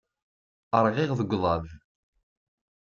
[0.85, 1.65] Rɣiɣ deg uḍaḍ.